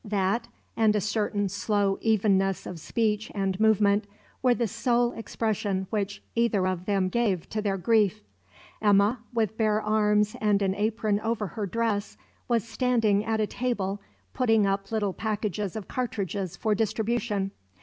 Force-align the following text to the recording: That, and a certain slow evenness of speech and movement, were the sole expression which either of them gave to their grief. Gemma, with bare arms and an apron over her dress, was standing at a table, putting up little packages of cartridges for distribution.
That, 0.03 0.47
and 0.75 0.95
a 0.95 0.99
certain 0.99 1.47
slow 1.47 1.99
evenness 2.01 2.65
of 2.65 2.79
speech 2.79 3.31
and 3.35 3.59
movement, 3.59 4.07
were 4.41 4.55
the 4.55 4.67
sole 4.67 5.11
expression 5.11 5.85
which 5.91 6.23
either 6.33 6.65
of 6.65 6.85
them 6.85 7.07
gave 7.07 7.47
to 7.51 7.61
their 7.61 7.77
grief. 7.77 8.23
Gemma, 8.81 9.19
with 9.31 9.57
bare 9.59 9.79
arms 9.79 10.35
and 10.41 10.63
an 10.63 10.73
apron 10.73 11.19
over 11.19 11.45
her 11.49 11.67
dress, 11.67 12.17
was 12.47 12.67
standing 12.67 13.23
at 13.23 13.39
a 13.39 13.45
table, 13.45 14.01
putting 14.33 14.65
up 14.65 14.91
little 14.91 15.13
packages 15.13 15.75
of 15.75 15.87
cartridges 15.87 16.57
for 16.57 16.73
distribution. 16.73 17.51